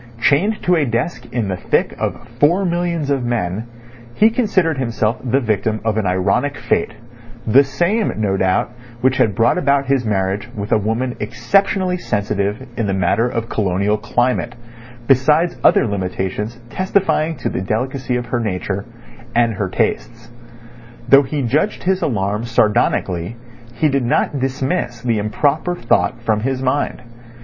[0.19, 3.67] Chained to a desk in the thick of four millions of men,
[4.15, 9.59] he considered himself the victim of an ironic fate—the same, no doubt, which had brought
[9.59, 14.55] about his marriage with a woman exceptionally sensitive in the matter of colonial climate,
[15.05, 20.31] besides other limitations testifying to the delicacy of her nature—and her tastes.
[21.09, 23.35] Though he judged his alarm sardonically
[23.75, 27.03] he did not dismiss the improper thought from his mind.